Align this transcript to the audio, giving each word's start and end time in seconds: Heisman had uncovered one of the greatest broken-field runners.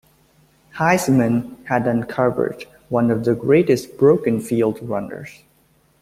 Heisman 0.77 1.63
had 1.67 1.85
uncovered 1.85 2.63
one 2.89 3.11
of 3.11 3.23
the 3.23 3.35
greatest 3.35 3.99
broken-field 3.99 4.81
runners. 4.89 5.43